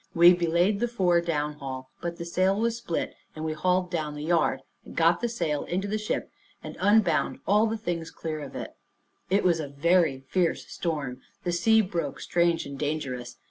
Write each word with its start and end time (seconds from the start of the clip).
We 0.15 0.33
belayed 0.33 0.79
the 0.79 0.87
fore 0.87 1.21
downhaul; 1.21 1.89
but 2.01 2.17
the 2.17 2.25
sail 2.25 2.59
was 2.59 2.77
split, 2.77 3.13
and 3.35 3.45
we 3.45 3.53
hauled 3.53 3.91
down 3.91 4.15
the 4.15 4.23
yard, 4.23 4.61
and 4.83 4.95
got 4.95 5.21
the 5.21 5.29
sail 5.29 5.63
into 5.65 5.87
the 5.87 5.99
ship, 5.99 6.31
and 6.63 6.75
unbound 6.79 7.37
all 7.45 7.67
the 7.67 7.77
things 7.77 8.09
clear 8.09 8.39
of 8.41 8.55
it. 8.55 8.75
It 9.29 9.43
was 9.43 9.59
a 9.59 9.67
very 9.67 10.21
fierce 10.27 10.65
storm; 10.65 11.21
the 11.43 11.51
sea 11.51 11.81
broke 11.81 12.19
strange 12.19 12.65
and 12.65 12.79
dangerous. 12.79 13.37